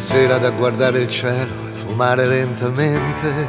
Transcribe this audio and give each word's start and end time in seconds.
Sera 0.00 0.38
da 0.38 0.48
guardare 0.48 1.00
il 1.00 1.10
cielo 1.10 1.68
e 1.70 1.74
fumare 1.74 2.26
lentamente. 2.26 3.46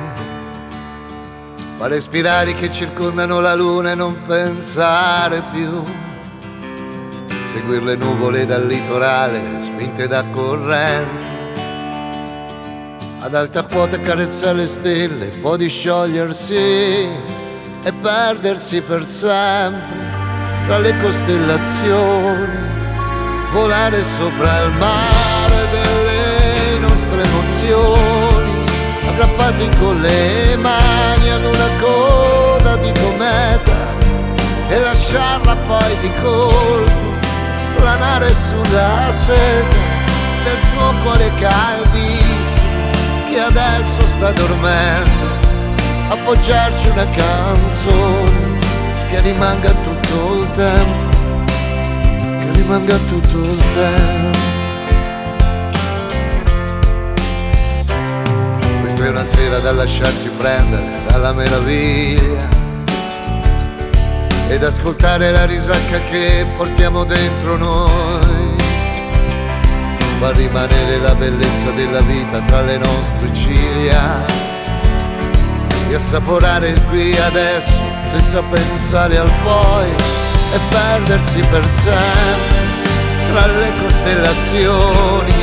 Fa 1.77 1.88
respirare 1.88 2.53
che 2.53 2.71
circondano 2.71 3.39
la 3.39 3.55
luna 3.55 3.91
e 3.91 3.95
non 3.95 4.21
pensare 4.27 5.41
più. 5.53 5.81
Seguire 7.45 7.85
le 7.85 7.95
nuvole 7.95 8.45
dal 8.45 8.67
litorale, 8.67 9.61
spinte 9.61 10.08
da 10.08 10.23
corrente. 10.34 11.30
Ad 13.22 13.33
alta 13.33 13.63
quota 13.63 13.97
carezzare 13.99 14.58
le 14.58 14.67
stelle, 14.67 15.27
poi 15.27 15.58
di 15.58 15.70
sciogliersi 15.70 16.53
e 16.53 17.94
perdersi 18.02 18.81
per 18.81 19.08
sempre 19.08 19.99
tra 20.67 20.77
le 20.80 20.99
costellazioni 20.99 22.70
volare 23.52 24.02
sopra 24.03 24.63
il 24.63 24.72
mare 24.73 25.70
delle 25.72 26.00
emozioni, 27.71 28.66
aggrappati 29.07 29.70
con 29.80 29.99
le 30.02 30.55
mani 30.57 31.30
ad 31.31 31.45
una 31.45 31.70
coda 31.80 32.75
di 32.77 32.91
cometa 33.00 34.00
e 34.67 34.80
lasciarla 34.80 35.55
poi 35.67 35.97
di 35.99 36.11
colpo 36.22 37.09
planare 37.75 38.33
sulla 38.33 39.11
seta 39.11 39.89
del 40.44 40.59
suo 40.69 40.94
cuore 41.03 41.31
caldissimo 41.39 42.69
che 43.30 43.39
adesso 43.39 44.02
sta 44.02 44.31
dormendo, 44.31 45.09
appoggiarci 46.09 46.89
una 46.89 47.08
canzone 47.09 48.59
che 49.09 49.19
rimanga 49.22 49.72
tutto 49.72 50.42
il 50.42 50.52
tempo 50.55 51.09
rimanga 52.53 52.95
tutto 52.95 53.38
il 53.38 53.64
tempo. 53.73 54.50
È 59.02 59.07
una 59.07 59.23
sera 59.23 59.57
da 59.57 59.71
lasciarsi 59.71 60.30
prendere 60.38 61.02
dalla 61.07 61.33
meraviglia 61.33 62.47
ed 64.47 64.63
ascoltare 64.63 65.31
la 65.31 65.43
risacca 65.45 65.99
che 66.02 66.45
portiamo 66.55 67.03
dentro 67.03 67.58
noi. 67.58 68.55
Fa 70.19 70.31
rimanere 70.33 70.99
la 70.99 71.16
bellezza 71.16 71.71
della 71.71 72.02
vita 72.02 72.41
tra 72.41 72.61
le 72.61 72.77
nostre 72.77 73.33
ciglia 73.33 74.23
e 75.89 75.95
assaporare 75.95 76.67
il 76.67 76.81
qui 76.83 77.17
adesso 77.17 77.81
senza 78.03 78.39
pensare 78.43 79.17
al 79.17 79.31
poi 79.43 79.89
e 79.89 80.59
perdersi 80.69 81.39
per 81.49 81.67
sempre 81.67 82.69
tra 83.31 83.47
le 83.47 83.73
costellazioni, 83.81 85.33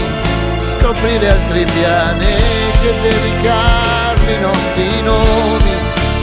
scoprire 0.78 1.28
altri 1.28 1.64
pianeti 1.64 2.67
e 2.82 3.00
dedicarmi 3.00 4.32
i 4.32 4.40
nostri 4.40 5.02
nomi 5.02 5.76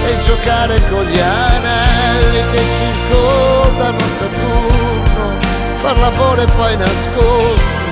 e 0.06 0.17
giocare 0.25 0.80
con 0.89 1.03
gli 1.06 1.20
anelli 1.20 2.44
che 2.52 2.64
circondano 2.78 4.00
Saturno, 4.00 5.39
far 5.76 5.98
l'amore 5.98 6.45
poi 6.55 6.77
nascosto 6.77 7.86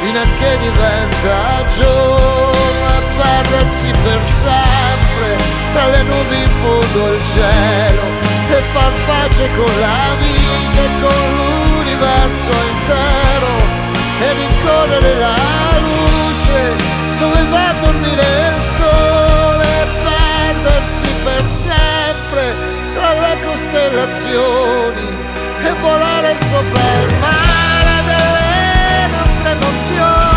fino 0.00 0.20
a 0.20 0.26
che 0.38 0.58
diventa 0.58 1.64
giorno 1.76 2.86
e 2.86 3.02
perdersi 3.16 3.90
per 4.04 4.20
sempre 4.44 5.36
tra 5.72 5.86
le 5.88 6.02
nubi 6.02 6.36
in 6.36 6.50
fondo 6.60 7.04
al 7.06 7.20
cielo 7.32 8.02
e 8.48 8.62
far 8.72 8.92
pace 9.06 9.48
con 9.56 9.72
la 9.80 10.14
vita 10.18 10.82
e 10.82 10.90
con 11.00 11.24
l'universo 11.36 12.52
intero 12.70 13.52
e 14.20 14.32
rincorrere 14.32 15.14
la 15.18 15.78
luce 15.80 16.94
dove 17.18 17.44
va 17.50 17.74
costellazioni 23.96 25.08
e 25.64 25.72
volare 25.80 26.36
sopra 26.36 26.82
il 27.00 27.14
mare 27.18 28.04
delle 28.04 29.06
nostre 29.16 29.50
emozioni. 29.50 30.34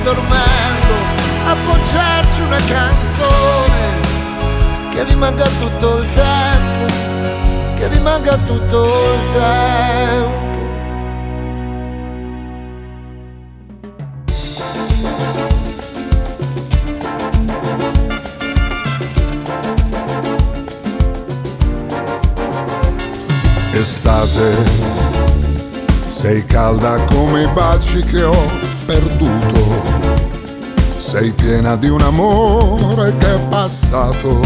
Dormendo, 0.00 0.94
appoggiarci 1.44 2.40
una 2.42 2.56
canzone 2.56 3.87
che 4.98 5.04
rimanga 5.04 5.44
tutto 5.44 5.98
il 5.98 6.06
tempo, 6.12 6.92
che 7.76 7.86
rimanga 7.86 8.36
tutto 8.38 8.84
il 9.14 9.32
tempo. 9.32 10.46
Estate, 23.70 24.56
sei 26.08 26.44
calda 26.44 27.04
come 27.04 27.42
i 27.42 27.46
baci 27.52 28.02
che 28.02 28.24
ho 28.24 28.50
perduto. 28.84 30.16
Sei 30.96 31.30
piena 31.30 31.76
di 31.76 31.88
un 31.88 32.02
amore 32.02 33.16
che 33.16 33.34
è 33.36 33.40
passato, 33.48 34.40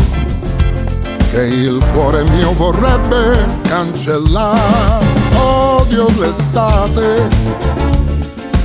che 1.33 1.45
il 1.45 1.83
cuore 1.93 2.25
mio 2.25 2.53
vorrebbe 2.53 3.47
cancellare. 3.63 5.07
Odio 5.35 6.09
l'estate, 6.19 7.27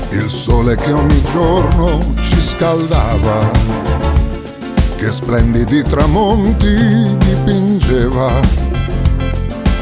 il 0.10 0.30
sole 0.30 0.76
che 0.76 0.92
ogni 0.92 1.24
giorno 1.24 2.14
ci 2.22 2.42
scaldava, 2.42 3.50
che 4.98 5.12
splendidi 5.12 5.82
tramonti 5.84 7.18
dipingeva 7.18 8.66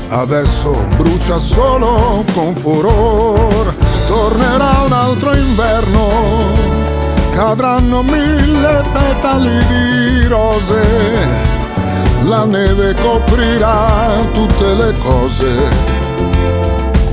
adesso 0.09 0.72
brucia 0.96 1.40
solo 1.40 2.23
con 2.34 2.53
furor 2.53 3.73
tornerà 4.06 4.84
un 4.85 4.94
altro 4.94 5.35
inverno, 5.35 6.07
cadranno 7.34 8.03
mille 8.03 8.84
petali 8.94 9.66
di 9.66 10.28
rose, 10.28 11.54
la 12.27 12.45
neve 12.45 12.93
coprirà 12.95 14.11
tutte 14.31 14.73
le 14.73 14.93
cose 14.99 15.47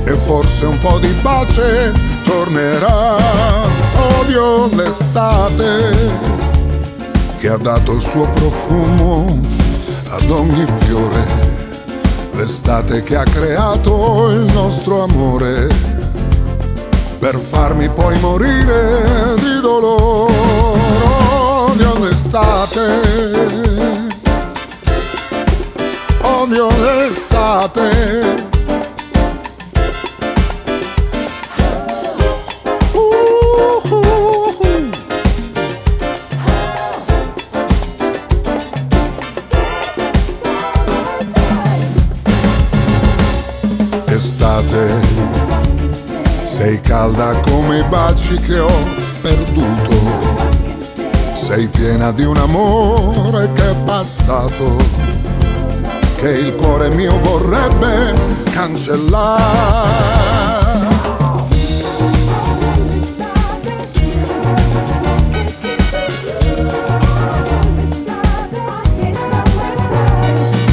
e 0.05 0.11
forse 0.13 0.65
un 0.65 0.77
po' 0.79 0.97
di 0.99 1.13
pace 1.21 1.91
tornerà. 2.23 3.17
Odio 4.19 4.67
l'estate 4.75 6.31
che 7.37 7.47
ha 7.47 7.57
dato 7.57 7.93
il 7.93 8.01
suo 8.01 8.27
profumo 8.29 9.39
ad 10.09 10.29
ogni 10.29 10.65
fiore, 10.79 11.25
l'estate 12.33 13.03
che 13.03 13.15
ha 13.15 13.23
creato 13.23 14.29
il 14.31 14.51
nostro 14.53 15.03
amore 15.03 15.67
per 17.19 17.35
farmi 17.35 17.89
poi 17.89 18.19
morire 18.19 19.35
di 19.35 19.61
dolore. 19.61 20.33
Odio 21.69 21.97
l'estate, 21.99 23.42
l'estate. 27.63 27.91
Sei 46.43 46.79
calda 46.81 47.39
come 47.41 47.79
i 47.79 47.83
baci 47.83 48.37
che 48.39 48.59
ho 48.59 48.83
perduto. 49.21 49.95
Sei 51.33 51.67
piena 51.67 52.11
di 52.11 52.23
un 52.23 52.37
amore 52.37 53.51
che 53.53 53.71
è 53.71 53.75
passato, 53.85 54.77
che 56.23 56.29
il 56.29 56.55
cuore 56.55 56.89
mio 56.91 57.19
vorrebbe 57.19 58.13
cancellare. 58.51 59.41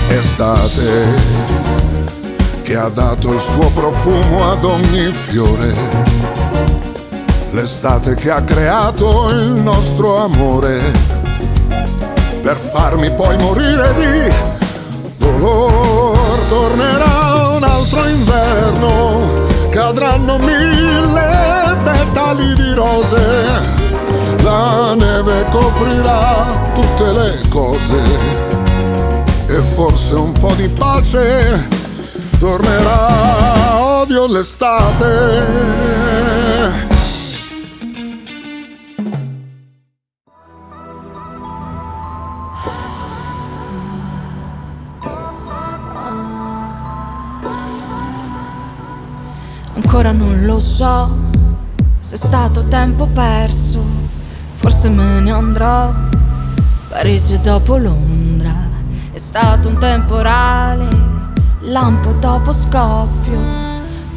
Estate 0.08 0.88
che 2.62 2.76
ha 2.76 2.88
dato 2.88 3.32
il 3.32 3.40
suo 3.40 3.70
profumo 3.70 4.52
ad 4.52 4.64
ogni 4.64 5.12
fiore, 5.12 5.74
l'estate 7.50 8.14
che 8.14 8.30
ha 8.30 8.42
creato 8.44 9.30
il 9.30 9.60
nostro 9.60 10.16
amore, 10.16 10.80
per 12.40 12.54
farmi 12.54 13.10
poi 13.10 13.36
morire 13.36 13.94
di 13.94 14.68
dolore. 15.40 16.46
Tornerà 16.48 17.48
un 17.48 17.62
altro 17.62 18.06
inverno, 18.06 19.20
cadranno 19.70 20.38
mille 20.38 21.76
petali 21.82 22.54
di 22.54 22.72
rose, 22.74 23.60
la 24.42 24.94
neve 24.94 25.46
coprirà 25.50 26.46
tutte 26.74 27.12
le 27.12 27.40
cose 27.48 27.98
e 29.46 29.60
forse 29.74 30.14
un 30.14 30.32
po' 30.32 30.54
di 30.54 30.68
pace 30.68 31.68
tornerà. 32.38 33.78
Odio 34.00 34.26
l'estate. 34.26 35.78
Ancora 49.92 50.12
non 50.12 50.44
lo 50.44 50.60
so 50.60 51.16
se 51.98 52.14
è 52.14 52.16
stato 52.16 52.62
tempo 52.68 53.06
perso, 53.06 53.82
forse 54.54 54.88
me 54.88 55.18
ne 55.18 55.32
andrò. 55.32 55.92
Parigi 56.88 57.40
dopo 57.40 57.76
Londra, 57.76 58.54
è 59.10 59.18
stato 59.18 59.66
un 59.66 59.78
temporale, 59.78 60.88
lampo 61.62 62.12
dopo 62.12 62.52
scoppio. 62.52 63.40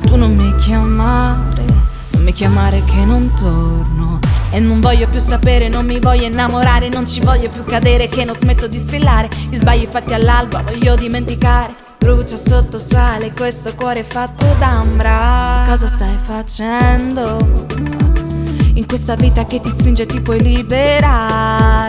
Tu 0.02 0.16
non 0.16 0.36
mi 0.36 0.56
chiamare, 0.58 1.66
non 2.12 2.22
mi 2.22 2.34
chiamare 2.34 2.84
che 2.84 3.04
non 3.04 3.34
torno. 3.34 4.20
E 4.52 4.60
non 4.60 4.80
voglio 4.80 5.08
più 5.08 5.20
sapere, 5.20 5.70
non 5.70 5.88
mi 5.88 5.98
voglio 5.98 6.28
innamorare, 6.28 6.88
non 6.88 7.08
ci 7.08 7.20
voglio 7.20 7.50
più 7.50 7.64
cadere, 7.64 8.10
che 8.10 8.24
non 8.26 8.36
smetto 8.36 8.68
di 8.68 8.78
strillare. 8.78 9.28
Gli 9.50 9.58
sbagli 9.58 9.88
fatti 9.90 10.14
all'alba, 10.14 10.62
voglio 10.62 10.94
dimenticare. 10.94 11.83
Brucia 12.04 12.36
sotto 12.36 12.78
sale 12.78 13.32
questo 13.32 13.74
cuore 13.78 14.04
fatto 14.04 14.46
d'ambra. 14.60 15.64
Cosa 15.66 15.88
stai 15.88 16.18
facendo? 16.18 17.38
In 18.74 18.86
questa 18.86 19.16
vita 19.16 19.46
che 19.46 19.62
ti 19.62 19.70
stringe 19.70 20.06
ti 20.06 20.20
puoi 20.20 20.42
liberare. 20.42 21.88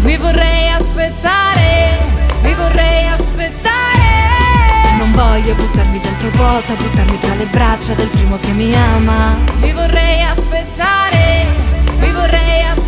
Mi 0.00 0.16
vorrei 0.16 0.70
aspettare, 0.70 1.98
mi 2.40 2.54
vorrei 2.54 3.08
aspettare. 3.08 4.96
Non 4.96 5.12
voglio 5.12 5.54
buttarmi 5.56 6.00
dentro 6.00 6.26
il 6.26 6.32
vuoto, 6.32 6.72
buttarmi 6.74 7.18
tra 7.20 7.34
le 7.34 7.44
braccia 7.44 7.92
del 7.92 8.08
primo 8.08 8.38
che 8.40 8.52
mi 8.52 8.74
ama. 8.74 9.36
Mi 9.60 9.74
vorrei 9.74 10.22
aspettare, 10.22 11.44
mi 11.98 12.10
vorrei 12.12 12.62
aspettare 12.62 12.79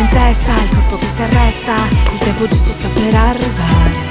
in 0.00 0.08
testa, 0.08 0.52
il 0.62 0.68
corpo 0.70 0.96
che 0.96 1.06
si 1.06 1.22
arresta 1.22 1.74
Il 2.12 2.18
tempo 2.20 2.48
giusto 2.48 2.72
sta 2.72 2.88
per 2.88 3.14
arrivare. 3.14 4.08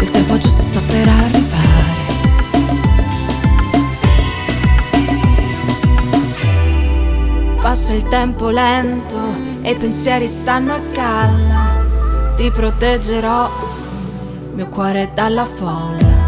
Il 0.00 0.10
tempo 0.10 0.38
giusto 0.38 0.62
sta 0.62 0.80
per 0.80 1.08
arrivare. 1.08 1.62
Passa 7.60 7.92
il 7.92 8.08
tempo 8.08 8.50
lento 8.50 9.18
e 9.62 9.70
i 9.70 9.76
pensieri 9.76 10.26
stanno 10.26 10.74
a 10.74 10.80
galla. 10.92 12.34
Ti 12.36 12.50
proteggerò, 12.50 13.50
mio 14.54 14.68
cuore 14.68 15.12
dalla 15.14 15.44
folla. 15.44 16.22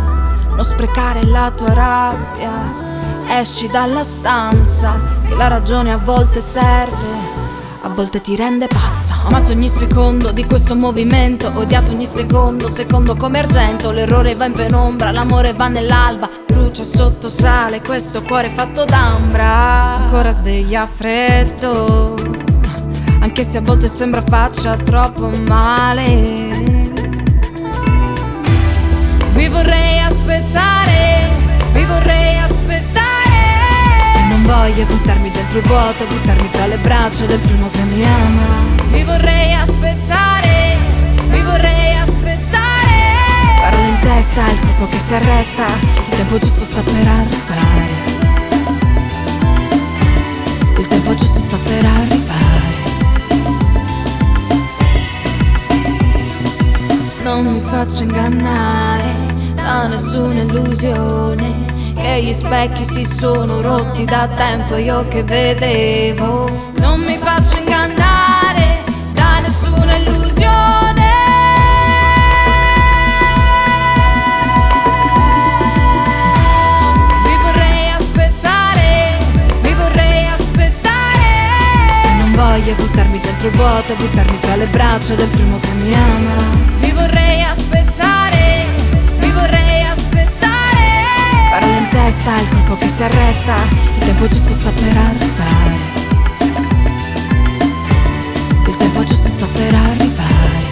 Non 0.55 0.65
sprecare 0.65 1.23
la 1.25 1.51
tua 1.55 1.75
rabbia 1.75 2.86
Esci 3.29 3.69
dalla 3.69 4.03
stanza, 4.03 4.99
che 5.27 5.35
la 5.35 5.49
ragione 5.49 5.93
a 5.93 5.99
volte 5.99 6.41
serve. 6.41 7.45
A 7.83 7.89
volte 7.89 8.21
ti 8.21 8.35
rende 8.35 8.67
pazzo. 8.67 9.15
Ho 9.23 9.29
amato 9.29 9.53
ogni 9.53 9.69
secondo 9.69 10.33
di 10.33 10.45
questo 10.45 10.75
movimento 10.75 11.53
Odiato 11.55 11.93
ogni 11.93 12.07
secondo, 12.07 12.69
secondo 12.69 13.15
come 13.15 13.39
argento. 13.39 13.93
L'errore 13.93 14.35
va 14.35 14.47
in 14.47 14.55
penombra, 14.55 15.13
l'amore 15.13 15.53
va 15.53 15.69
nell'alba 15.69 16.29
Brucia 16.47 16.83
sotto 16.83 17.29
sale 17.29 17.81
questo 17.81 18.23
cuore 18.25 18.51
fatto 18.51 18.85
d'ambra. 18.85 19.99
Ancora 19.99 20.33
sveglia 20.33 20.85
freddo 20.87 22.15
Anche 23.21 23.45
se 23.45 23.59
a 23.59 23.63
volte 23.63 23.87
sembra 23.87 24.23
faccia 24.23 24.77
troppo 24.77 25.31
male. 25.47 26.15
Mi 29.35 29.49
vorrei 29.49 30.01
aspettare, 30.01 31.29
mi 31.73 31.85
vorrei 31.85 32.39
aspettare 32.39 32.46
voglio 34.47 34.87
buttarmi 34.87 35.31
dentro 35.31 35.59
il 35.59 35.67
vuoto, 35.67 36.07
buttarmi 36.07 36.51
tra 36.51 36.67
le 36.67 36.77
braccia 36.79 37.27
del 37.27 37.41
primo 37.41 37.69
che 37.71 37.83
mi 37.83 38.05
ama. 38.05 38.47
Mi 38.91 39.03
vorrei 39.05 39.53
aspettare, 39.53 40.77
mi 41.31 41.43
vorrei 41.43 41.97
aspettare. 41.97 42.95
Parole 43.61 43.89
in 43.89 43.99
testa, 44.01 44.49
il 44.49 44.59
corpo 44.61 44.89
che 44.89 44.99
si 44.99 45.15
arresta, 45.15 45.67
il 45.67 46.17
tempo 46.17 46.39
giusto 46.39 46.65
sta 46.65 46.81
per 46.81 47.07
arrivare. 47.07 48.15
Il 50.79 50.87
tempo 50.87 51.15
giusto 51.15 51.39
sta 51.41 51.57
per 51.65 51.85
arrivare. 51.85 52.45
Non 57.23 57.47
mi 57.47 57.61
faccio 57.61 58.05
ingannare 58.05 59.15
da 59.55 59.89
nessuna 59.89 60.43
illusione 60.43 61.76
che 61.97 62.23
gli 62.23 62.33
specchi 62.33 62.85
si 62.85 63.05
sono 63.05 63.61
rotti 63.61 64.05
da 64.05 64.29
tempo 64.29 64.77
io 64.77 65.07
che 65.09 65.23
vedevo. 65.23 66.73
Non 66.79 67.01
mi 67.01 67.17
faccio 67.17 67.57
ingannare 67.57 68.85
da 69.13 69.41
nessuna 69.41 69.97
illusione. 69.97 71.15
Mi 77.25 77.37
vorrei 77.43 77.91
aspettare 77.91 79.17
mi 79.63 79.75
vorrei 79.75 80.27
aspettare. 80.29 81.25
Non 82.19 82.33
voglio 82.33 82.75
buttarmi 82.75 83.21
dentro 83.21 83.49
il 83.49 83.57
vuoto 83.57 83.95
buttarmi 83.95 84.39
tra 84.41 84.57
le 84.57 84.67
braccia 84.67 85.15
del 85.15 85.29
primo 85.29 85.59
che 85.61 85.71
mi 85.71 85.93
ama. 85.93 86.65
Mi 86.81 86.93
vorrei 86.93 87.43
Testa, 92.27 92.41
il 92.41 92.49
corpo 92.49 92.75
che 92.75 92.89
si 92.89 93.03
arresta 93.05 93.55
Il 93.99 94.05
tempo 94.05 94.27
giusto 94.27 94.53
sta 94.53 94.71
per 94.71 94.97
arrivare. 94.97 95.75
Il 98.67 98.77
tempo 98.77 99.05
giusto 99.05 99.29
sta 99.29 99.47
per 99.47 99.75
arrivare. 99.75 100.65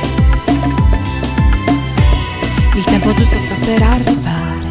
Il 2.75 2.85
tempo 2.85 3.15
giusto 3.15 3.39
sta 3.39 3.55
per 3.65 3.83
arrivare. 3.83 4.67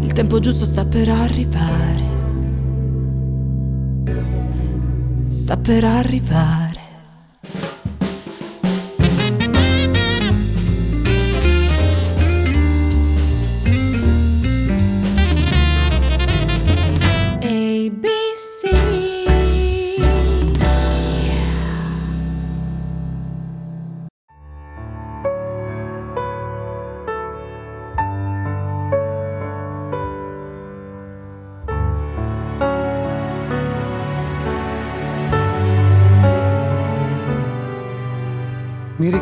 Il 0.00 0.12
tempo 0.14 0.40
giusto 0.40 0.64
sta 0.64 0.84
per 0.86 1.08
arrivare. 1.10 2.06
Sta 5.28 5.56
per 5.58 5.84
arrivare 5.84 6.67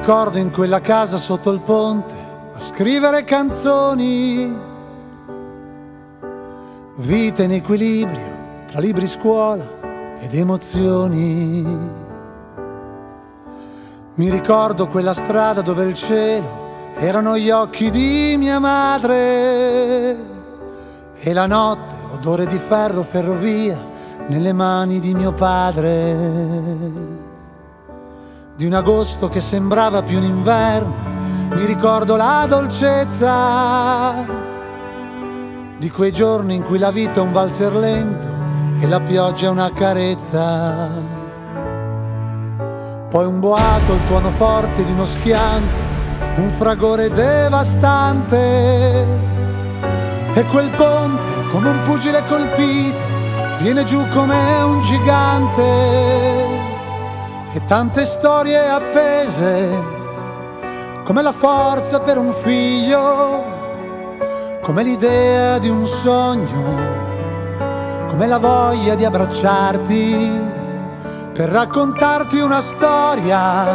ricordo 0.07 0.39
in 0.39 0.53
quella 0.53 0.81
casa 0.81 1.17
sotto 1.17 1.51
il 1.51 1.61
ponte 1.61 2.15
a 2.53 2.61
scrivere 2.61 3.25
canzoni. 3.25 4.57
Vita 6.99 7.43
in 7.43 7.51
equilibrio 7.51 8.35
tra 8.69 8.79
libri 8.79 9.09
scuola 9.09 9.65
ed 10.21 10.33
emozioni. 10.33 11.65
Mi 14.15 14.31
ricordo 14.31 14.87
quella 14.87 15.13
strada 15.13 15.61
dove 15.61 15.83
il 15.83 15.95
cielo 15.95 16.95
erano 16.99 17.37
gli 17.37 17.51
occhi 17.51 17.91
di 17.91 18.37
mia 18.39 18.61
madre 18.61 20.17
e 21.17 21.33
la 21.33 21.47
notte 21.47 21.97
odore 22.13 22.47
di 22.47 22.59
ferro 22.59 23.03
ferrovia 23.03 23.77
nelle 24.29 24.53
mani 24.53 25.01
di 25.01 25.15
mio 25.15 25.33
padre 25.33 27.26
di 28.57 28.65
un 28.65 28.73
agosto 28.73 29.29
che 29.29 29.41
sembrava 29.41 30.03
più 30.03 30.17
un 30.17 30.25
inverno, 30.25 30.95
mi 31.51 31.67
ricordo 31.67 32.17
la 32.17 32.47
dolcezza 32.49 34.25
di 35.77 35.91
quei 35.91 36.11
giorni 36.11 36.55
in 36.55 36.63
cui 36.63 36.79
la 36.79 36.91
vita 36.91 37.21
è 37.21 37.23
un 37.23 37.33
valzer 37.33 37.77
lento 37.77 38.27
e 38.81 38.87
la 38.87 39.01
pioggia 39.01 39.49
è 39.49 39.51
una 39.51 39.71
carezza. 39.73 40.89
Poi 43.11 43.27
un 43.27 43.41
boato, 43.41 43.93
il 43.93 44.03
tuono 44.05 44.31
forte 44.31 44.85
di 44.85 44.93
uno 44.93 45.05
schianto, 45.05 45.83
un 46.37 46.49
fragore 46.49 47.11
devastante. 47.11 49.05
E 50.33 50.45
quel 50.47 50.71
ponte, 50.71 51.29
come 51.51 51.69
un 51.69 51.83
pugile 51.83 52.25
colpito, 52.25 53.03
viene 53.59 53.85
giù 53.85 54.07
come 54.09 54.63
un 54.63 54.81
gigante. 54.81 56.56
E 57.57 57.65
tante 57.65 58.05
storie 58.05 58.69
appese 58.69 59.83
come 61.05 61.23
la 61.23 61.33
forza 61.33 62.01
per 62.01 62.19
un 62.19 62.31
figlio, 62.31 63.45
come 64.61 64.83
l'idea 64.83 65.57
di 65.57 65.71
un 65.71 65.87
sogno, 65.87 66.75
come 68.09 68.27
la 68.27 68.37
voglia 68.37 68.95
di 68.95 69.07
abbracciarti 69.07 70.31
per 71.33 71.49
raccontarti 71.49 72.41
una 72.41 72.61
storia 72.61 73.67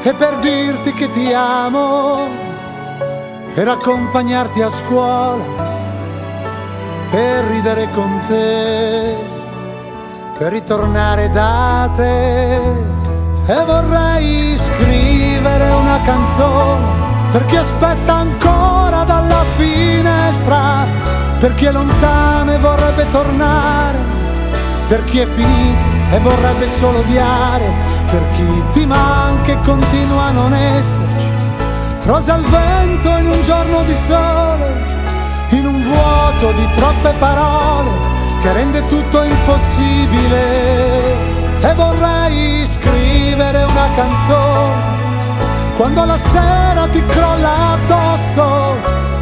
e 0.00 0.14
per 0.14 0.36
dirti 0.36 0.92
che 0.92 1.10
ti 1.10 1.32
amo, 1.32 2.28
per 3.54 3.66
accompagnarti 3.66 4.62
a 4.62 4.68
scuola, 4.68 5.44
per 7.10 7.44
ridere 7.46 7.90
con 7.90 8.20
te, 8.28 9.31
per 10.42 10.50
ritornare 10.50 11.30
da 11.30 11.88
te 11.94 12.54
e 12.56 13.64
vorrei 13.64 14.56
scrivere 14.56 15.70
una 15.70 16.00
canzone 16.04 16.84
per 17.30 17.44
chi 17.44 17.54
aspetta 17.54 18.14
ancora 18.14 19.04
dalla 19.04 19.44
finestra, 19.54 20.84
per 21.38 21.54
chi 21.54 21.66
è 21.66 21.70
lontano 21.70 22.54
e 22.54 22.58
vorrebbe 22.58 23.08
tornare, 23.10 23.98
per 24.88 25.04
chi 25.04 25.20
è 25.20 25.26
finito 25.26 25.86
e 26.10 26.18
vorrebbe 26.18 26.66
solo 26.66 26.98
odiare, 26.98 27.72
per 28.10 28.28
chi 28.32 28.64
ti 28.72 28.84
manca 28.84 29.52
e 29.52 29.58
continua 29.60 30.24
a 30.24 30.30
non 30.32 30.52
esserci. 30.52 31.30
Rosa 32.02 32.34
al 32.34 32.42
vento 32.42 33.16
in 33.16 33.28
un 33.28 33.40
giorno 33.42 33.84
di 33.84 33.94
sole, 33.94 34.66
in 35.50 35.66
un 35.66 35.80
vuoto 35.82 36.50
di 36.50 36.68
troppe 36.72 37.12
parole 37.12 38.11
che 38.42 38.52
rende 38.52 38.84
tutto 38.86 39.22
impossibile. 39.22 40.40
E 41.60 41.74
vorrei 41.74 42.66
scrivere 42.66 43.62
una 43.62 43.88
canzone. 43.94 45.00
Quando 45.76 46.04
la 46.04 46.16
sera 46.16 46.88
ti 46.88 47.02
crolla 47.06 47.72
addosso 47.72 48.76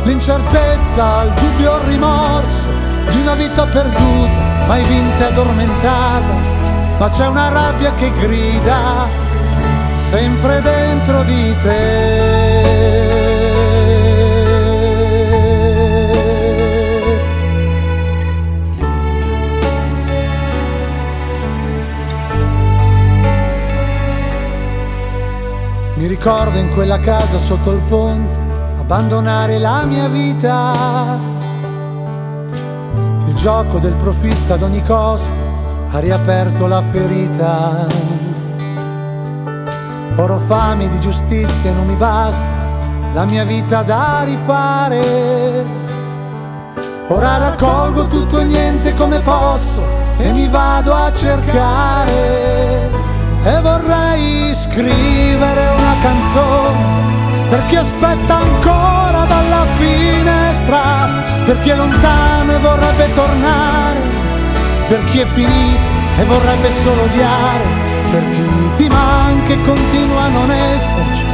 l'incertezza, 0.05 1.25
il 1.25 1.33
dubbio, 1.35 1.77
il 1.77 1.83
rimorso 1.83 2.67
di 3.11 3.21
una 3.21 3.35
vita 3.35 3.67
perduta, 3.67 4.65
mai 4.67 4.83
vinta 4.85 5.25
e 5.25 5.29
addormentata, 5.29 6.35
ma 6.99 7.09
c'è 7.09 7.27
una 7.27 7.51
rabbia 7.51 7.93
che 7.95 8.11
grida 8.13 9.07
sempre 9.93 10.61
dentro 10.63 11.23
di 11.25 11.57
te. 11.63 12.30
Quella 26.91 27.05
casa 27.05 27.39
sotto 27.39 27.71
il 27.71 27.81
ponte 27.83 28.37
abbandonare 28.81 29.59
la 29.59 29.85
mia 29.85 30.09
vita. 30.09 31.17
Il 33.27 33.35
gioco 33.35 33.79
del 33.79 33.95
profitto 33.95 34.55
ad 34.55 34.63
ogni 34.63 34.83
costo 34.83 35.31
ha 35.93 36.01
riaperto 36.01 36.67
la 36.67 36.83
ferita. 36.83 37.87
Oro 40.17 40.39
fame 40.39 40.89
di 40.89 40.99
giustizia 40.99 41.73
non 41.73 41.87
mi 41.87 41.95
basta, 41.95 42.69
la 43.13 43.25
mia 43.25 43.45
vita 43.45 43.83
da 43.83 44.23
rifare. 44.25 45.65
Ora 47.07 47.37
raccolgo 47.37 48.09
tutto 48.09 48.41
e 48.41 48.45
niente 48.45 48.95
come 48.95 49.21
posso 49.21 49.81
e 50.17 50.33
mi 50.33 50.49
vado 50.49 50.93
a 50.93 51.13
cercare 51.13 53.00
e 53.43 53.61
vorrei 53.61 54.55
scrivere 54.55 55.69
una 55.69 55.95
canzone 56.03 57.09
per 57.49 57.67
chi 57.67 57.77
aspetta 57.77 58.37
ancora 58.37 59.25
dalla 59.27 59.67
finestra, 59.77 61.09
per 61.45 61.59
chi 61.61 61.71
è 61.71 61.75
lontano 61.75 62.53
e 62.53 62.59
vorrebbe 62.59 63.13
tornare, 63.13 64.01
per 64.87 65.03
chi 65.05 65.19
è 65.19 65.27
finito 65.27 65.89
e 66.19 66.25
vorrebbe 66.25 66.71
solo 66.71 67.03
odiare, 67.03 67.65
per 68.11 68.31
chi 68.31 68.73
ti 68.77 68.89
manca 68.89 69.53
e 69.53 69.61
continua 69.63 70.23
a 70.23 70.29
non 70.29 70.51
esserci. 70.51 71.25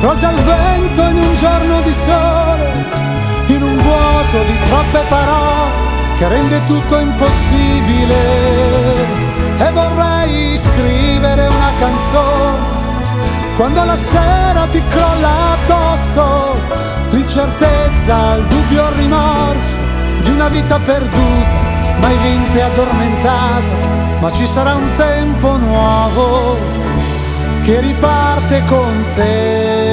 Rosa 0.00 0.28
al 0.28 0.40
vento 0.42 1.02
in 1.02 1.18
un 1.18 1.34
giorno 1.34 1.80
di 1.82 1.92
sole, 1.92 2.72
in 3.46 3.62
un 3.62 3.76
vuoto 3.76 4.42
di 4.44 4.58
troppe 4.62 5.04
parole 5.08 5.70
che 6.18 6.28
rende 6.28 6.64
tutto 6.66 6.98
impossibile 6.98 8.93
e 9.58 9.70
vorrei 9.72 10.58
scrivere 10.58 11.46
una 11.46 11.70
canzone 11.78 12.82
quando 13.56 13.84
la 13.84 13.96
sera 13.96 14.66
ti 14.66 14.82
crolla 14.88 15.52
addosso 15.52 16.56
l'incertezza, 17.10 18.34
il 18.34 18.46
dubbio, 18.46 18.88
il 18.88 18.94
rimorso 18.96 19.78
di 20.22 20.30
una 20.30 20.48
vita 20.48 20.80
perduta, 20.80 21.54
mai 22.00 22.16
vinta 22.18 22.58
e 22.58 22.60
addormentata, 22.62 24.18
ma 24.20 24.32
ci 24.32 24.44
sarà 24.44 24.74
un 24.74 24.88
tempo 24.96 25.56
nuovo 25.56 26.58
che 27.62 27.80
riparte 27.80 28.62
con 28.66 29.04
te. 29.14 29.83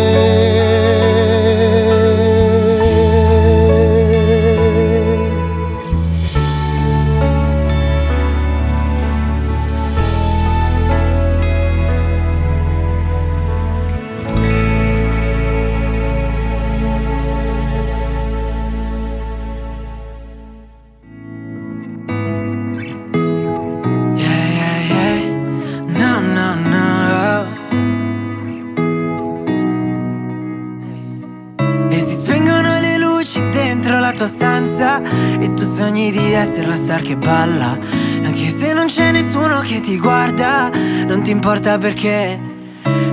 Star 36.91 37.01
che 37.01 37.15
balla. 37.15 37.77
Anche 38.24 38.50
se 38.50 38.74
non 38.74 38.88
c'è 38.88 39.12
nessuno 39.12 39.62
che 39.62 39.79
ti 39.79 39.98
guarda 39.98 40.69
Non 41.07 41.21
ti 41.21 41.31
importa 41.31 41.77
perché. 41.77 42.50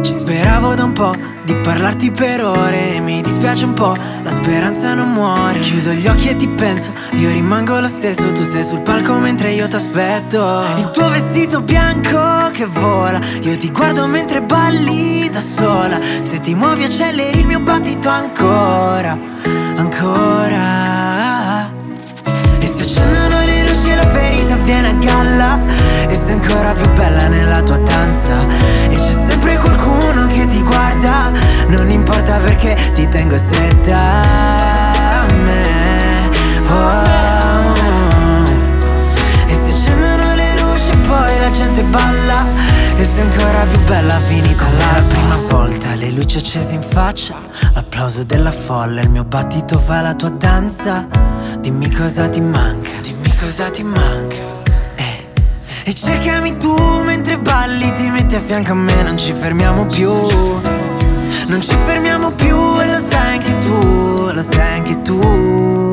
Ci 0.00 0.12
speravo 0.12 0.74
da 0.74 0.84
un 0.84 0.92
po' 0.92 1.14
di 1.44 1.54
parlarti 1.54 2.10
per 2.10 2.44
ore. 2.44 2.98
Mi 3.00 3.22
dispiace 3.22 3.64
un 3.64 3.74
po', 3.74 3.96
la 4.22 4.30
speranza 4.30 4.94
non 4.94 5.12
muore. 5.12 5.60
Chiudo 5.60 5.92
gli 5.92 6.08
occhi 6.08 6.28
e 6.28 6.36
ti 6.36 6.48
penso 6.48 6.92
Io 7.12 7.30
rimango 7.30 7.78
lo 7.78 7.88
stesso, 7.88 8.32
tu 8.32 8.44
sei 8.44 8.64
sul 8.64 8.80
palco 8.80 9.18
mentre 9.18 9.52
io 9.52 9.68
t'aspetto. 9.68 10.64
Il 10.76 10.90
tuo 10.90 11.08
vestito 11.08 11.60
bianco 11.62 12.50
che 12.52 12.66
vola 12.66 13.20
Io 13.42 13.56
ti 13.56 13.70
guardo 13.70 14.06
mentre 14.06 14.42
balli 14.42 15.28
da 15.30 15.40
sola. 15.40 16.00
Se 16.20 16.40
ti 16.40 16.54
muovi 16.54 16.82
acceleri 16.82 17.38
il 17.38 17.46
mio 17.46 17.60
battito 17.60 18.08
ancora 18.08 19.16
Ancora 19.76 21.08
la 23.94 24.06
ferita 24.10 24.56
viene 24.56 24.88
a 24.88 24.92
galla. 24.92 25.58
E 26.08 26.14
sei 26.14 26.34
ancora 26.34 26.72
più 26.72 26.90
bella 26.92 27.28
nella 27.28 27.62
tua 27.62 27.78
danza. 27.78 28.34
E 28.88 28.94
c'è 28.94 29.12
sempre 29.26 29.58
qualcuno 29.58 30.26
che 30.26 30.46
ti 30.46 30.62
guarda. 30.62 31.30
Non 31.68 31.90
importa 31.90 32.38
perché 32.38 32.76
ti 32.94 33.08
tengo 33.08 33.36
stretta 33.36 33.96
a 33.96 35.26
me. 35.32 35.66
Oh. 36.68 38.44
E 39.46 39.54
se 39.54 39.70
accendono 39.70 40.34
le 40.34 40.60
luci 40.60 40.90
e 40.90 40.96
poi 40.98 41.38
la 41.40 41.50
gente 41.50 41.82
balla. 41.84 42.46
E 42.96 43.04
sei 43.04 43.22
ancora 43.22 43.64
più 43.70 43.78
bella 43.84 44.18
finita 44.26 44.64
la 44.64 45.02
prima 45.06 45.36
volta 45.48 45.94
Le 45.94 46.10
luci 46.10 46.38
accese 46.38 46.74
in 46.74 46.82
faccia 46.82 47.36
L'applauso 47.74 48.24
della 48.24 48.50
folla 48.50 49.02
Il 49.02 49.08
mio 49.08 49.22
battito 49.22 49.78
fa 49.78 50.00
la 50.00 50.14
tua 50.14 50.30
danza. 50.30 51.06
Dimmi 51.60 51.88
cosa 51.90 52.28
ti 52.28 52.40
manca 52.40 52.98
cosa 53.40 53.70
ti 53.70 53.84
manca? 53.84 54.36
Eh. 54.96 55.26
E 55.84 55.94
cercami 55.94 56.56
tu 56.56 56.74
mentre 57.04 57.38
balli 57.38 57.90
Ti 57.92 58.10
metti 58.10 58.34
a 58.34 58.40
fianco 58.40 58.72
a 58.72 58.74
me, 58.74 59.02
non 59.02 59.16
ci 59.16 59.32
fermiamo 59.32 59.86
più. 59.86 60.10
Non 61.46 61.60
ci 61.60 61.76
fermiamo 61.86 62.32
più 62.32 62.80
e 62.80 62.86
lo 62.86 62.98
sai 62.98 63.36
anche 63.36 63.58
tu, 63.58 64.30
lo 64.32 64.42
sai 64.42 64.74
anche 64.78 65.02
tu. 65.02 65.87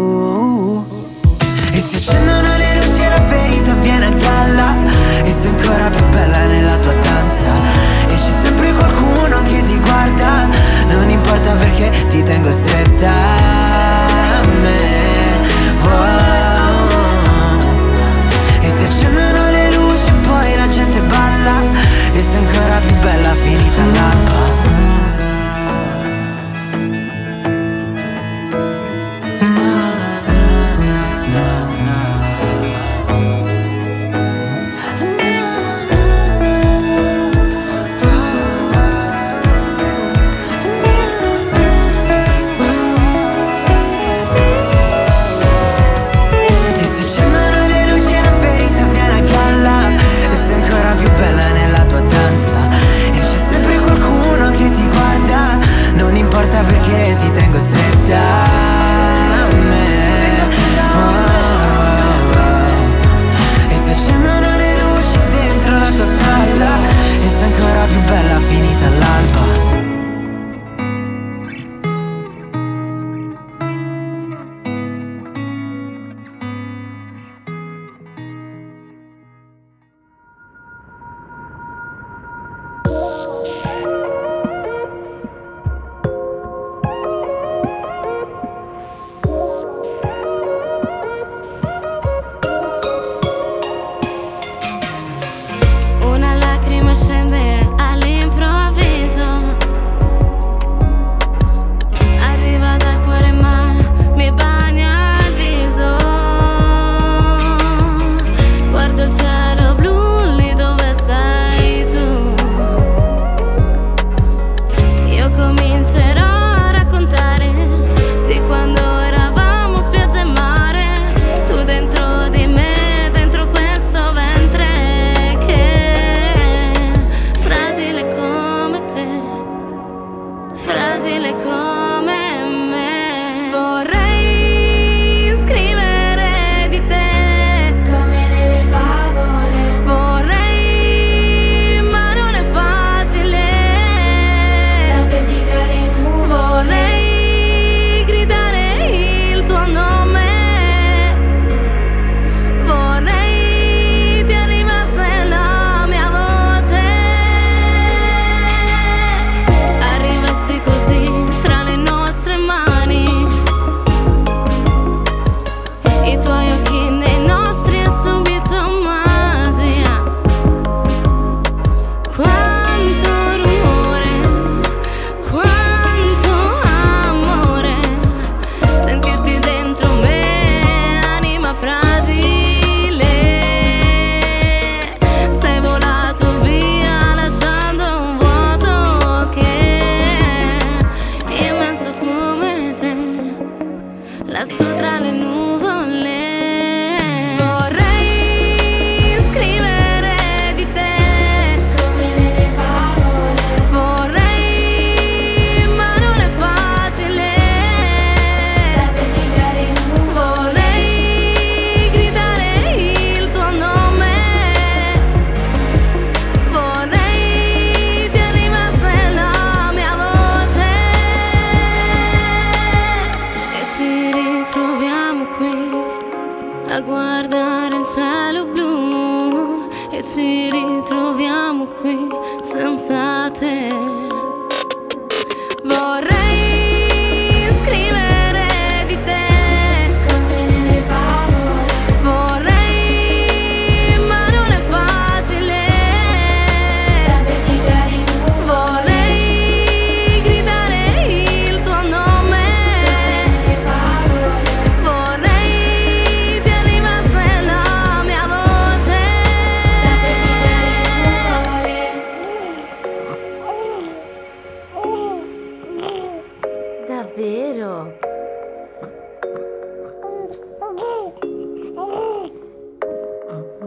chaveiro. 267.06 267.94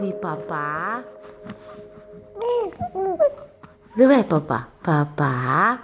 E 0.01 0.13
papá? 0.13 1.03
Não 3.95 4.11
é 4.11 4.23
papá? 4.23 4.67
Papá? 4.83 5.79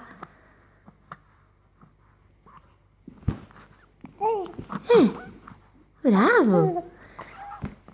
É. 4.89 6.09
Bravo! 6.09 6.83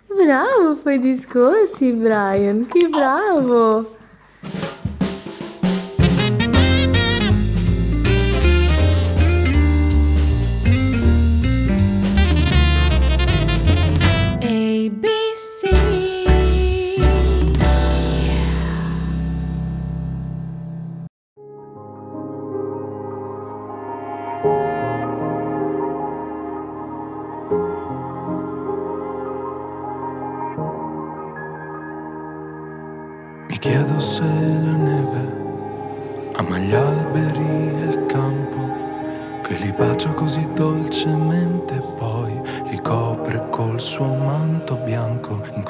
Bravo 0.08 0.76
foi 0.82 0.98
discurso, 0.98 1.78
Brian! 1.78 2.64
Que 2.66 2.88
bravo! 2.88 4.01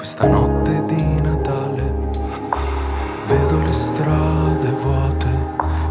Questa 0.03 0.27
notte 0.27 0.85
di 0.87 1.21
Natale. 1.21 2.11
Vedo 3.25 3.61
le 3.61 3.73
strade 3.73 4.69
vuote, 4.83 5.29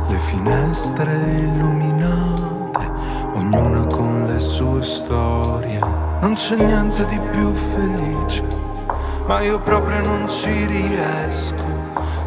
le 0.09 0.17
finestre 0.17 1.13
illuminate, 1.37 2.91
ognuna 3.35 3.85
con 3.85 4.25
le 4.27 4.37
sue 4.37 4.83
storie. 4.83 5.79
Non 6.19 6.33
c'è 6.33 6.57
niente 6.57 7.05
di 7.05 7.17
più 7.31 7.53
felice, 7.53 8.43
ma 9.27 9.39
io 9.39 9.61
proprio 9.61 10.01
non 10.01 10.27
ci 10.27 10.65
riesco. 10.65 11.63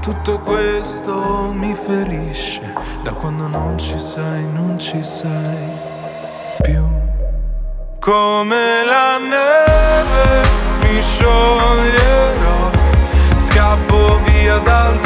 Tutto 0.00 0.40
questo 0.40 1.52
mi 1.52 1.74
ferisce, 1.74 2.62
da 3.02 3.12
quando 3.12 3.46
non 3.46 3.76
ci 3.76 3.98
sei, 3.98 4.46
non 4.54 4.78
ci 4.78 5.02
sei 5.02 5.68
più. 6.62 6.82
Come 8.00 8.84
la 8.86 9.18
neve 9.18 10.43
scioglierò, 11.00 12.70
scappo 13.36 14.20
via 14.24 14.58
dal 14.58 15.03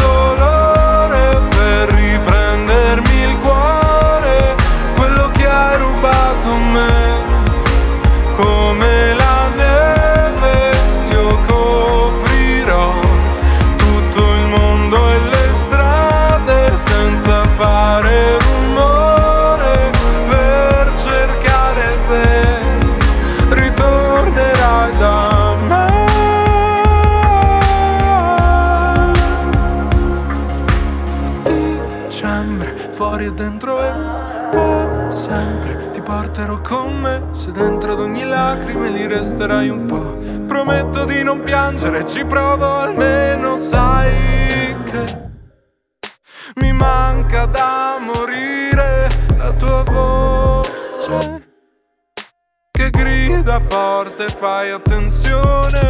Dicembre, 32.58 32.92
fuori 32.92 33.26
e 33.26 33.32
dentro 33.32 33.80
e 33.80 33.92
per 34.50 35.06
sempre 35.12 35.90
ti 35.92 36.02
porterò 36.02 36.60
con 36.60 36.98
me. 36.98 37.28
Se 37.30 37.52
dentro 37.52 37.92
ad 37.92 38.00
ogni 38.00 38.24
lacrime 38.24 38.90
li 38.90 39.06
resterai 39.06 39.68
un 39.68 39.86
po'. 39.86 40.16
Prometto 40.46 41.04
di 41.04 41.22
non 41.22 41.40
piangere, 41.40 42.04
ci 42.04 42.24
provo 42.24 42.66
almeno, 42.66 43.56
sai 43.56 44.76
che 44.84 45.26
mi 46.56 46.72
manca 46.72 47.46
da 47.46 47.94
morire 48.00 49.08
la 49.36 49.52
tua 49.52 49.84
voce 49.84 51.46
che 52.70 52.90
grida 52.90 53.60
forte, 53.68 54.26
fai 54.28 54.70
attenzione. 54.70 55.86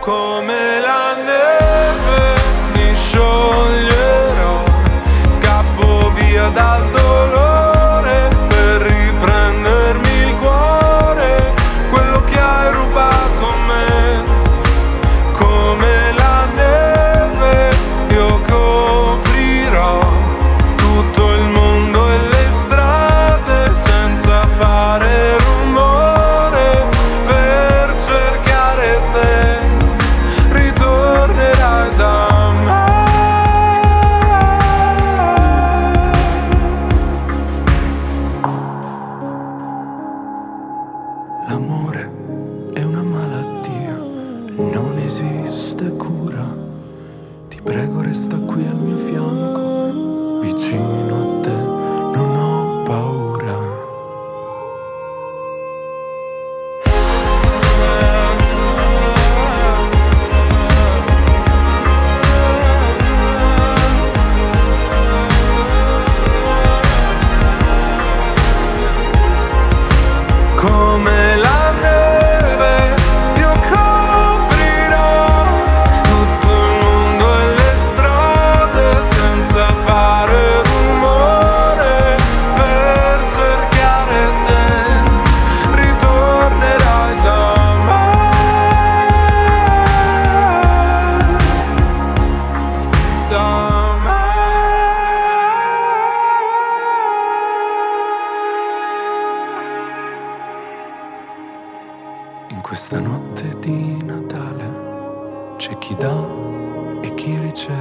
Come 0.00 0.80
la 0.80 1.14
neve 1.14 1.69
scappo 6.60 6.89
L'amore 41.50 42.08
è 42.74 42.82
una 42.84 43.02
malattia 43.02 43.96
non 44.54 44.96
esiste 45.04 45.90
cura. 45.96 46.46
Ti 47.48 47.60
prego 47.60 48.02
resta 48.02 48.36
qui 48.36 48.64
al 48.64 48.76
mio 48.76 48.96
fianco, 48.96 50.38
vicino 50.42 51.19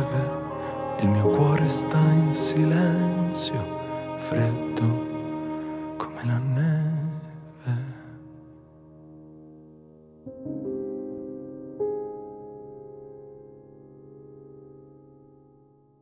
riceve. 0.09 0.47
Il 1.01 1.07
mio 1.07 1.29
cuore 1.29 1.67
sta 1.69 1.97
in 1.97 2.33
silenzio, 2.33 4.15
freddo 4.15 5.07
come 5.97 6.21
la 6.23 6.37
neve. 6.37 6.97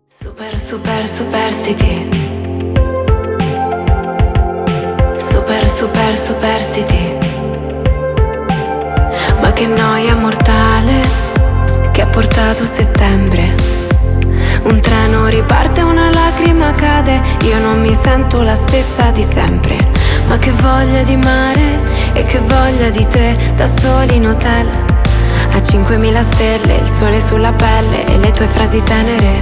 Super, 0.07 0.59
super, 0.59 1.07
superstiti. 1.07 2.09
Super, 5.15 5.69
super, 5.69 6.17
superstiti. 6.17 7.17
Ma 9.39 9.53
che 9.53 9.67
noia 9.67 10.15
mortale 10.15 11.01
che 11.91 12.01
ha 12.01 12.07
portato 12.07 12.65
settembre. 12.65 13.76
Un 14.67 14.81
treno 14.81 15.27
riparte, 15.27 15.81
una 15.81 16.09
lacrima 16.11 16.73
cade, 16.73 17.21
io 17.45 17.57
non 17.59 17.79
mi 17.79 17.95
sento 17.95 18.41
la 18.41 18.55
stessa 18.55 19.11
di 19.11 19.23
sempre. 19.23 19.77
Ma 20.27 20.37
che 20.37 20.51
voglia 20.51 21.03
di 21.03 21.15
mare 21.15 21.79
e 22.11 22.23
che 22.23 22.39
voglia 22.39 22.89
di 22.89 23.07
te, 23.07 23.53
da 23.55 23.65
soli 23.65 24.17
in 24.17 24.27
hotel. 24.27 24.67
A 24.67 25.57
5.000 25.57 26.21
stelle, 26.21 26.75
il 26.75 26.87
sole 26.87 27.21
sulla 27.21 27.53
pelle 27.53 28.05
e 28.07 28.17
le 28.17 28.33
tue 28.33 28.47
frasi 28.47 28.83
tenere. 28.83 29.39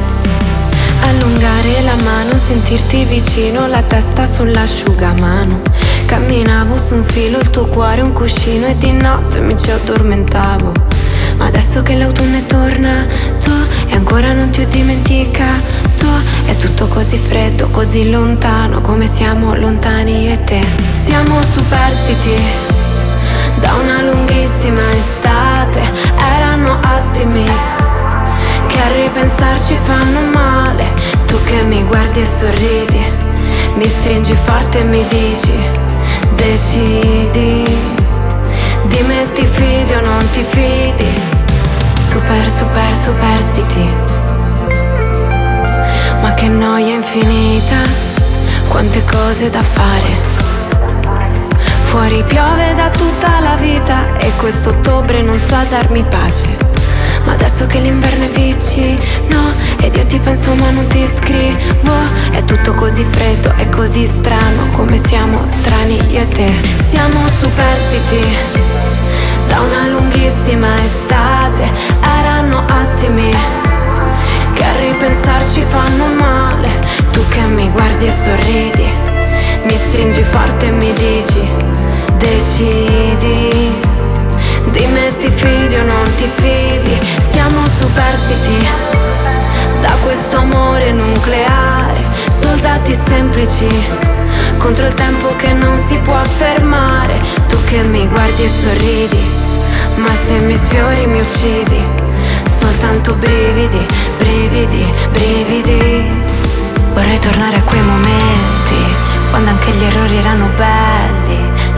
Allungare 1.08 1.82
la 1.82 1.96
mano, 2.04 2.38
sentirti 2.38 3.06
vicino, 3.06 3.66
la 3.66 3.82
testa 3.82 4.28
sull'asciugamano. 4.28 5.64
Camminavo 6.06 6.78
su 6.78 6.94
un 6.94 7.04
filo, 7.04 7.40
il 7.40 7.50
tuo 7.50 7.66
cuore 7.66 8.02
un 8.02 8.14
cuscino 8.14 8.68
e 8.68 8.78
di 8.78 8.92
notte 8.92 9.40
mi 9.40 9.58
ci 9.58 9.72
addormentavo. 9.72 10.95
Ma 11.38 11.46
adesso 11.46 11.82
che 11.82 11.96
l'autunno 11.96 12.38
è 12.38 12.46
tornato 12.46 13.52
e 13.88 13.94
ancora 13.94 14.34
non 14.34 14.50
ti 14.50 14.62
ho 14.62 14.68
dimenticato, 14.68 16.08
è 16.46 16.56
tutto 16.56 16.88
così 16.88 17.18
freddo, 17.18 17.68
così 17.70 18.10
lontano, 18.10 18.82
come 18.82 19.08
siamo 19.08 19.56
lontani 19.56 20.32
e 20.32 20.44
te. 20.44 20.62
Siamo 21.06 21.40
superstiti 21.42 22.42
da 23.60 23.74
una 23.76 24.02
lunghissima 24.02 24.82
estate, 24.92 25.82
erano 26.38 26.80
attimi 26.82 27.44
che 28.68 28.80
a 28.80 29.04
ripensarci 29.04 29.78
fanno 29.84 30.20
male. 30.34 30.86
Tu 31.28 31.42
che 31.44 31.62
mi 31.64 31.84
guardi 31.84 32.22
e 32.22 32.26
sorridi, 32.26 33.14
mi 33.76 33.88
stringi 33.88 34.36
forte 34.44 34.80
e 34.80 34.84
mi 34.84 35.04
dici, 35.08 35.54
decidi, 36.36 37.64
dimmi 38.86 39.32
ti 39.34 39.46
fidi 39.46 39.94
o 39.94 40.02
non 40.02 40.30
ti 40.32 40.44
fidi 40.48 41.25
super 42.16 42.50
super 42.50 42.96
superstiti 42.96 43.90
Ma 46.22 46.34
che 46.34 46.48
noia 46.48 46.94
infinita 46.94 47.76
Quante 48.70 49.04
cose 49.04 49.50
da 49.50 49.62
fare. 49.62 50.22
Fuori 51.86 52.24
piove 52.24 52.74
da 52.74 52.90
tutta 52.90 53.40
la 53.42 53.56
vita 53.56 54.18
E 54.18 54.32
quest'ottobre 54.38 55.22
non 55.22 55.36
sa 55.36 55.66
darmi 55.70 56.04
pace. 56.06 56.58
Ma 57.26 57.34
adesso 57.34 57.66
che 57.66 57.80
l'inverno 57.80 58.26
è 58.26 58.30
vicino 58.30 59.52
Ed 59.82 59.96
io 59.96 60.06
ti 60.06 60.18
penso 60.18 60.56
ma 60.56 60.70
non 60.72 60.88
ti 60.88 61.06
scrivo. 61.18 61.94
È 62.32 62.44
tutto 62.46 62.74
così 62.76 63.04
freddo, 63.04 63.54
è 63.56 63.68
così 63.68 64.08
strano 64.08 64.70
Come 64.72 64.98
siamo 65.06 65.42
strani 65.48 66.00
io 66.12 66.22
e 66.22 66.28
te. 66.30 66.54
Siamo 66.82 67.28
superstiti 67.40 68.75
da 69.56 69.62
una 69.62 69.88
lunghissima 69.88 70.68
estate 70.84 71.72
Erano 72.20 72.62
attimi 72.68 73.32
che 74.54 74.64
a 74.64 74.80
ripensarci 74.80 75.64
fanno 75.70 76.06
male. 76.08 76.68
Tu 77.12 77.26
che 77.30 77.42
mi 77.42 77.70
guardi 77.70 78.08
e 78.08 78.12
sorridi 78.12 78.90
Mi 79.64 79.78
stringi 79.88 80.24
forte 80.24 80.68
e 80.68 80.72
mi 80.72 80.92
dici 80.94 81.50
Decidi 82.18 83.74
Dimmi 84.72 85.18
ti 85.20 85.30
fidi 85.30 85.76
o 85.76 85.84
non 85.84 86.16
ti 86.18 86.30
fidi. 86.36 87.00
Siamo 87.32 87.62
superstiti 87.80 88.68
Da 89.80 89.94
questo 90.04 90.38
amore 90.38 90.92
nucleare 90.92 92.04
Soldati 92.28 92.94
semplici 92.94 93.68
Contro 94.58 94.88
il 94.88 94.94
tempo 94.94 95.34
che 95.38 95.54
non 95.54 95.78
si 95.78 95.96
può 96.00 96.18
fermare. 96.38 97.20
Tu 97.48 97.64
che 97.66 97.82
mi 97.84 98.08
guardi 98.08 98.44
e 98.44 98.50
sorridi 98.50 99.45
Ma 99.96 100.12
se 100.26 100.40
mi 100.40 100.58
sfiori 100.58 101.06
mi 101.08 101.20
uccidi 101.20 101.84
Soltanto 102.58 103.16
brividi, 103.16 103.86
brividi, 104.18 104.94
brividi 105.12 106.06
Vorrei 106.94 107.20
tornare 107.20 107.58
a 107.58 107.62
quei 107.62 107.82
momenti 107.82 108.96
Quando 109.30 109.50
anche 109.52 109.72
gli 109.72 109.84
errori 109.84 110.18
erano 110.18 110.50
belli 110.56 111.06